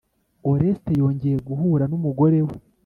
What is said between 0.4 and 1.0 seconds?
Oreste